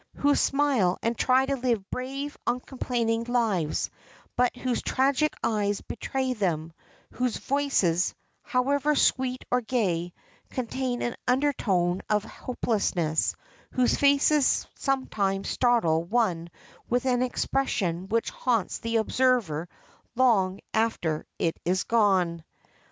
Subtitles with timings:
[0.15, 3.91] Who smile, and try to lead brave uncomplaining lives,
[4.35, 6.73] but whose tragic eyes betray them,
[7.11, 10.11] whose voices, however sweet or gay,
[10.49, 13.35] contain an undertone of hopelessness,
[13.73, 16.49] whose faces sometimes startle one
[16.89, 19.69] with an expression which haunts the observer
[20.15, 22.43] long after it is gone.